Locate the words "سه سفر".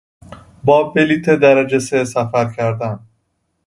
1.79-2.53